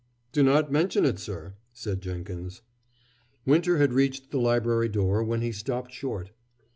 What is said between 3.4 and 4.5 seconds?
Winter had reached the